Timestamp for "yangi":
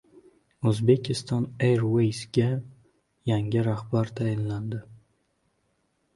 3.33-3.67